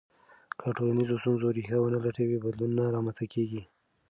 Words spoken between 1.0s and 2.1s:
ستونزو ریښه ونه